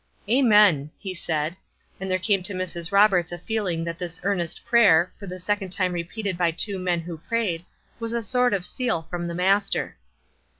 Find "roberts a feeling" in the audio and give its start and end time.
2.91-3.83